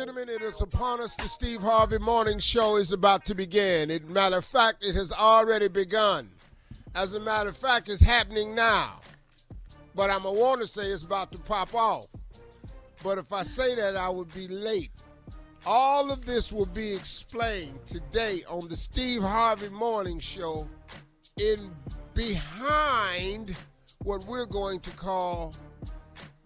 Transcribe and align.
Gentlemen, 0.00 0.30
it 0.30 0.40
is 0.40 0.62
upon 0.62 0.98
us. 1.02 1.14
The 1.14 1.28
Steve 1.28 1.60
Harvey 1.60 1.98
Morning 1.98 2.38
Show 2.38 2.78
is 2.78 2.90
about 2.90 3.22
to 3.26 3.34
begin. 3.34 3.90
As 3.90 4.00
a 4.00 4.04
matter 4.06 4.38
of 4.38 4.46
fact, 4.46 4.78
it 4.80 4.94
has 4.94 5.12
already 5.12 5.68
begun. 5.68 6.30
As 6.94 7.12
a 7.12 7.20
matter 7.20 7.50
of 7.50 7.56
fact, 7.58 7.90
it's 7.90 8.00
happening 8.00 8.54
now. 8.54 9.02
But 9.94 10.08
I'm 10.08 10.22
to 10.22 10.30
want 10.30 10.62
to 10.62 10.66
say 10.66 10.84
it's 10.86 11.02
about 11.02 11.32
to 11.32 11.38
pop 11.38 11.74
off. 11.74 12.06
But 13.04 13.18
if 13.18 13.30
I 13.30 13.42
say 13.42 13.74
that, 13.74 13.94
I 13.94 14.08
would 14.08 14.32
be 14.32 14.48
late. 14.48 14.88
All 15.66 16.10
of 16.10 16.24
this 16.24 16.50
will 16.50 16.64
be 16.64 16.94
explained 16.94 17.84
today 17.84 18.40
on 18.48 18.68
the 18.68 18.76
Steve 18.76 19.20
Harvey 19.20 19.68
Morning 19.68 20.18
Show 20.18 20.66
in 21.38 21.70
behind 22.14 23.54
what 23.98 24.24
we're 24.24 24.46
going 24.46 24.80
to 24.80 24.90
call 24.92 25.54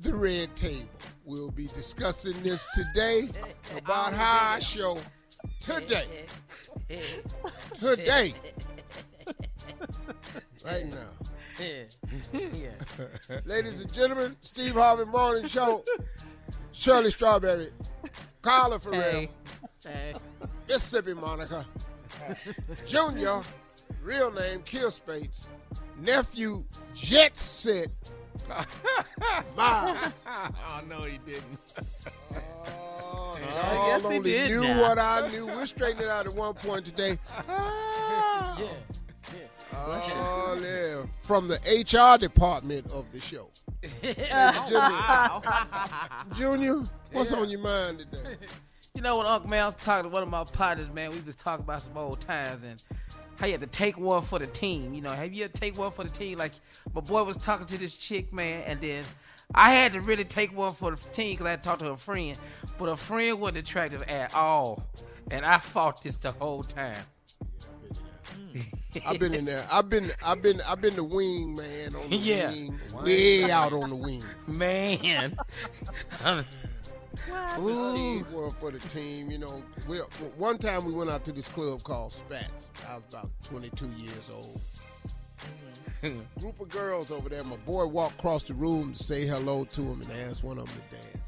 the 0.00 0.14
red 0.14 0.56
table. 0.56 0.88
We'll 1.24 1.50
be 1.50 1.68
discussing 1.68 2.40
this 2.42 2.66
today 2.74 3.28
about 3.76 4.12
how 4.12 4.54
I 4.56 4.58
show 4.58 4.98
today. 5.60 6.26
Today. 7.74 8.34
Right 10.64 10.86
now. 10.86 11.10
Ladies 13.44 13.80
and 13.82 13.92
gentlemen, 13.92 14.36
Steve 14.40 14.74
Harvey 14.74 15.04
Morning 15.04 15.46
Show. 15.46 15.84
Shirley 16.72 17.10
Strawberry. 17.10 17.70
Carla 18.40 18.80
Ferrell. 18.80 19.28
Hey. 19.84 20.14
Mississippi 20.68 21.14
Monica. 21.14 21.64
Junior. 22.86 23.42
Real 24.02 24.32
name 24.32 24.60
Kier 24.60 24.90
Spates. 24.90 25.46
Nephew 26.00 26.64
Jet 26.94 27.36
Set. 27.36 27.88
Miles. 29.56 29.98
oh 30.26 30.80
no, 30.88 31.02
he 31.02 31.18
didn't. 31.18 31.58
Oh, 32.34 33.38
I 33.40 33.98
y'all 33.98 34.10
he 34.10 34.16
only 34.16 34.30
did 34.30 34.50
knew 34.50 34.62
now. 34.62 34.80
what 34.80 34.98
I 34.98 35.28
knew. 35.28 35.46
We're 35.46 35.66
straightening 35.66 36.06
it 36.06 36.10
out 36.10 36.26
at 36.26 36.34
one 36.34 36.54
point 36.54 36.84
today. 36.84 37.18
yeah. 37.48 38.56
Oh, 39.74 40.58
yeah. 40.62 41.04
From 41.22 41.48
the 41.48 41.56
HR 41.56 42.18
department 42.18 42.86
of 42.92 43.10
the 43.10 43.20
show. 43.20 43.48
Junior, 46.36 46.84
what's 47.12 47.32
on 47.32 47.50
your 47.50 47.60
mind 47.60 47.98
today? 47.98 48.36
You 48.94 49.00
know 49.00 49.16
what, 49.16 49.26
Uncle 49.26 49.48
man, 49.48 49.62
I 49.62 49.66
was 49.66 49.74
talking 49.76 50.04
to 50.04 50.08
one 50.10 50.22
of 50.22 50.28
my 50.28 50.44
partners, 50.44 50.90
man. 50.90 51.10
We 51.10 51.20
was 51.20 51.34
talking 51.34 51.64
about 51.64 51.82
some 51.82 51.96
old 51.96 52.20
times 52.20 52.62
and 52.62 52.82
how 53.36 53.46
you 53.46 53.52
had 53.52 53.60
to 53.62 53.66
take 53.66 53.98
one 53.98 54.22
for 54.22 54.38
the 54.38 54.46
team. 54.46 54.94
You 54.94 55.02
know, 55.02 55.10
have 55.10 55.32
you 55.32 55.44
ever 55.44 55.52
take 55.52 55.76
one 55.78 55.90
for 55.92 56.04
the 56.04 56.10
team? 56.10 56.38
Like 56.38 56.52
my 56.94 57.00
boy 57.00 57.24
was 57.24 57.36
talking 57.36 57.66
to 57.66 57.78
this 57.78 57.96
chick, 57.96 58.32
man, 58.32 58.62
and 58.66 58.80
then 58.80 59.04
I 59.54 59.72
had 59.72 59.92
to 59.94 60.00
really 60.00 60.24
take 60.24 60.56
one 60.56 60.72
for 60.72 60.90
the 60.94 60.96
team 61.10 61.32
because 61.34 61.46
I 61.46 61.50
had 61.50 61.62
to 61.62 61.68
talk 61.68 61.78
to 61.80 61.86
her 61.86 61.96
friend, 61.96 62.36
but 62.78 62.88
a 62.88 62.96
friend 62.96 63.40
wasn't 63.40 63.58
attractive 63.58 64.02
at 64.02 64.34
all, 64.34 64.86
and 65.30 65.44
I 65.44 65.58
fought 65.58 66.02
this 66.02 66.16
the 66.16 66.32
whole 66.32 66.62
time. 66.62 66.96
I've 69.06 69.18
been 69.18 69.32
in 69.32 69.46
there. 69.46 69.64
I've 69.72 69.88
been 69.88 70.10
I've 70.24 70.42
been 70.42 70.60
I've 70.68 70.80
been 70.82 70.94
the 70.96 71.04
wing 71.04 71.56
man 71.56 71.94
on 71.94 72.10
the 72.10 72.16
Yeah. 72.16 72.50
wing. 72.50 72.78
Way 73.02 73.50
out 73.50 73.72
on 73.72 73.88
the 73.88 73.96
wing. 73.96 74.22
Man. 74.46 75.36
Ooh. 77.58 77.94
Team 77.94 78.26
work 78.32 78.58
for 78.60 78.70
the 78.70 78.78
team, 78.88 79.30
you 79.30 79.38
know. 79.38 79.62
We, 79.86 79.98
one 80.36 80.58
time 80.58 80.84
we 80.84 80.92
went 80.92 81.10
out 81.10 81.24
to 81.26 81.32
this 81.32 81.48
club 81.48 81.82
called 81.82 82.12
Spats. 82.12 82.70
I 82.88 82.94
was 82.94 83.02
about 83.08 83.30
22 83.44 83.86
years 83.98 84.30
old. 84.32 84.60
Mm-hmm. 86.02 86.40
Group 86.40 86.60
of 86.60 86.68
girls 86.68 87.10
over 87.10 87.28
there. 87.28 87.44
My 87.44 87.56
boy 87.56 87.86
walked 87.86 88.18
across 88.18 88.42
the 88.44 88.54
room 88.54 88.92
to 88.92 89.02
say 89.02 89.26
hello 89.26 89.64
to 89.64 89.82
him 89.82 90.00
and 90.02 90.10
asked 90.12 90.42
one 90.42 90.58
of 90.58 90.66
them 90.66 90.82
to 90.90 90.96
dance. 90.96 91.22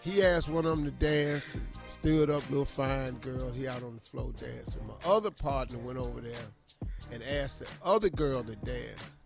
He 0.00 0.22
asked 0.22 0.48
one 0.48 0.64
of 0.64 0.76
them 0.76 0.84
to 0.84 0.90
dance 0.90 1.54
and 1.54 1.66
stood 1.86 2.30
up, 2.30 2.48
little 2.50 2.64
fine 2.64 3.14
girl. 3.18 3.50
He 3.52 3.68
out 3.68 3.82
on 3.82 3.94
the 3.94 4.00
floor 4.00 4.32
dancing. 4.40 4.86
My 4.86 4.94
other 5.08 5.30
partner 5.30 5.78
went 5.78 5.98
over 5.98 6.20
there 6.20 6.32
and 7.12 7.22
asked 7.22 7.60
the 7.60 7.66
other 7.84 8.08
girl 8.08 8.42
to 8.42 8.56
dance. 8.56 9.17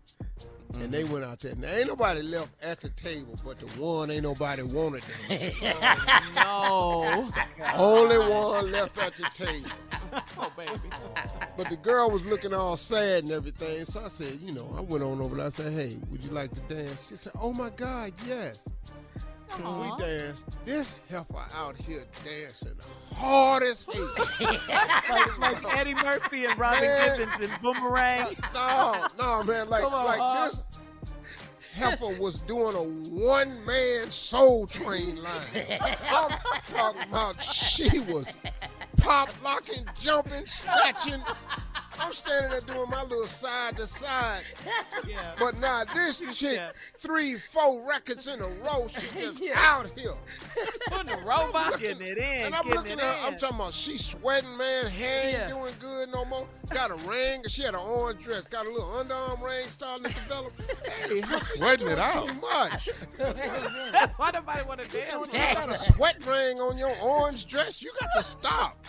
And 0.79 0.91
they 0.91 1.03
went 1.03 1.23
out 1.23 1.39
there. 1.39 1.55
Now 1.55 1.67
ain't 1.69 1.87
nobody 1.87 2.21
left 2.21 2.49
at 2.61 2.81
the 2.81 2.89
table, 2.89 3.39
but 3.45 3.59
the 3.59 3.67
one 3.79 4.09
ain't 4.09 4.23
nobody 4.23 4.63
wanted 4.63 5.03
to. 5.03 5.63
No. 6.35 7.29
Only 7.75 8.17
one 8.17 8.71
left 8.71 8.97
at 8.97 9.15
the 9.15 9.29
table. 9.33 9.69
oh, 10.37 10.51
baby. 10.57 10.71
But 11.55 11.69
the 11.69 11.77
girl 11.77 12.09
was 12.09 12.23
looking 12.25 12.53
all 12.53 12.75
sad 12.75 13.23
and 13.23 13.31
everything. 13.31 13.85
So 13.85 14.01
I 14.03 14.09
said, 14.09 14.39
you 14.41 14.51
know, 14.51 14.73
I 14.77 14.81
went 14.81 15.03
on 15.03 15.21
over 15.21 15.35
there. 15.35 15.45
I 15.45 15.49
said, 15.49 15.71
hey, 15.73 15.97
would 16.09 16.23
you 16.23 16.31
like 16.31 16.51
to 16.51 16.59
dance? 16.61 17.07
She 17.07 17.15
said, 17.15 17.33
oh 17.39 17.53
my 17.53 17.69
God, 17.69 18.11
yes. 18.27 18.67
We 19.57 20.03
danced. 20.03 20.47
This 20.65 20.95
heifer 21.09 21.45
out 21.55 21.75
here 21.75 22.03
dancing 22.23 22.73
hard 23.15 23.63
as 23.63 23.85
hell. 23.91 24.13
like, 25.39 25.39
like 25.39 25.77
Eddie 25.77 25.93
Murphy 25.93 26.45
and 26.45 26.57
Robin 26.57 26.81
Man. 26.81 27.17
Givens 27.17 27.51
and 27.51 27.61
Boomerang. 27.61 28.25
no, 28.53 29.07
no, 29.19 29.43
man. 29.43 29.69
Like, 29.69 29.83
on, 29.83 30.05
like 30.05 30.49
this 30.49 30.61
heifer 31.73 32.15
was 32.19 32.39
doing 32.39 32.75
a 32.75 32.83
one-man 32.83 34.09
soul 34.11 34.67
train 34.67 35.21
line. 35.21 35.79
I'm 36.09 36.31
talking 36.73 37.01
about 37.09 37.41
she 37.41 37.99
was 37.99 38.31
pop 38.97 39.29
locking, 39.43 39.85
jumping, 39.99 40.45
scratching. 40.47 41.21
I'm 41.99 42.11
standing 42.11 42.51
there 42.51 42.61
doing 42.61 42.89
my 42.89 43.03
little 43.03 43.25
side 43.27 43.77
to 43.77 43.87
side. 43.87 44.43
Yeah. 45.07 45.33
But 45.37 45.57
now 45.57 45.83
this 45.93 46.19
chick, 46.33 46.55
Yeah. 46.57 46.71
three, 46.97 47.35
four 47.37 47.85
records 47.89 48.27
in 48.27 48.39
a 48.39 48.47
row, 48.47 48.87
she 48.87 49.19
just 49.19 49.41
Yeah. 49.43 49.53
out 49.59 49.91
here. 49.99 50.13
Putting 50.87 51.07
the 51.07 51.17
robot 51.25 51.71
looking- 51.73 51.97
getting 51.99 52.07
it 52.07 52.17
in. 52.17 52.45
And 52.45 52.55
I'm 52.55 52.69
looking 52.69 52.93
at 52.93 53.01
her, 53.01 53.27
I'm 53.27 53.37
talking 53.37 53.57
about 53.57 53.73
she 53.73 53.97
sweating, 53.97 54.55
man. 54.57 54.85
Hair 54.87 55.23
ain't 55.25 55.31
Yeah. 55.33 55.47
doing 55.49 55.73
good 55.79 56.09
no 56.09 56.23
more. 56.25 56.47
Got 56.69 56.91
a 56.91 56.95
ring. 57.07 57.43
She 57.49 57.63
had 57.63 57.73
an 57.73 57.81
orange 57.81 58.23
dress. 58.23 58.43
Got 58.45 58.65
a 58.65 58.69
little 58.69 58.87
underarm 58.87 59.41
ring 59.41 59.67
starting 59.67 60.05
to 60.05 60.13
develop. 60.13 60.53
Hey, 61.07 61.19
how 61.21 61.33
you 61.35 61.39
Sweating 61.41 61.87
it 61.89 61.99
out. 61.99 62.27
Too 62.27 62.33
much. 62.35 62.89
That's 63.17 64.17
why 64.17 64.31
nobody 64.31 64.63
want 64.65 64.81
to 64.81 64.87
dance. 64.87 65.13
you 65.13 65.27
got 65.39 65.69
a 65.69 65.75
sweat 65.75 66.25
ring 66.25 66.59
on 66.59 66.77
your 66.77 66.95
orange 67.03 67.45
dress. 67.45 67.81
You 67.81 67.91
got 67.99 68.09
to 68.15 68.23
stop. 68.23 68.85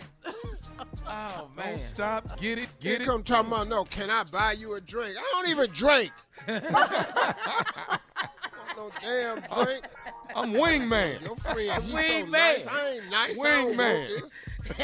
Oh 1.15 1.49
man. 1.57 1.71
Don't 1.71 1.81
stop. 1.81 2.41
Get 2.41 2.59
it. 2.59 2.69
Here 2.81 2.93
Get 2.93 3.03
it. 3.03 3.05
come 3.07 3.23
talking 3.23 3.53
about, 3.53 3.69
no, 3.69 3.85
can 3.85 4.11
I 4.11 4.25
buy 4.25 4.53
you 4.59 4.75
a 4.75 4.81
drink? 4.81 5.17
I 5.19 5.31
don't 5.33 5.49
even 5.49 5.71
drink. 5.71 6.11
no 8.77 8.91
damn 9.01 9.41
drink. 9.65 9.85
I'm 10.35 10.53
wingman. 10.53 11.23
Your 11.23 11.37
friend, 11.37 11.83
he's 11.83 11.91
so 11.93 11.97
Wingman. 11.97 12.31
nice. 12.31 12.67
I 12.67 12.91
ain't 12.91 13.11
nice. 13.11 13.41
I 13.45 13.51
don't 13.51 13.77
Wingman. 13.77 14.23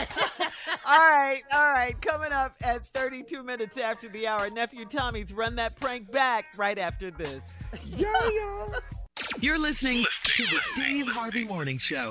All 0.85 0.99
right, 0.99 1.41
all 1.55 1.73
right. 1.73 1.99
Coming 2.03 2.33
up 2.33 2.55
at 2.61 2.87
32 2.89 3.43
minutes 3.43 3.79
after 3.79 4.11
the 4.11 4.27
hour, 4.27 4.51
nephew 4.51 4.85
Tommy's 4.85 5.33
run 5.33 5.55
that 5.57 5.79
prank 5.81 6.11
back 6.13 6.47
right 6.59 6.79
after 6.79 7.11
this. 7.11 7.41
Yeah. 7.87 8.67
You're 9.41 9.59
listening 9.59 10.05
to 10.25 10.43
the 10.45 10.59
Steve 10.75 11.07
Harvey 11.09 11.45
Morning 11.45 11.79
Show. 11.79 12.11